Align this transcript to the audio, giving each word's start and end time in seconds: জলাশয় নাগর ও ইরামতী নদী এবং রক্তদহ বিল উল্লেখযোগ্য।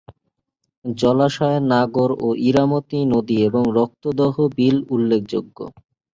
জলাশয় 0.85 1.59
নাগর 1.71 2.09
ও 2.19 2.27
ইরামতী 2.49 2.99
নদী 3.13 3.37
এবং 3.47 3.63
রক্তদহ 3.77 4.35
বিল 4.57 4.77
উল্লেখযোগ্য। 4.89 5.57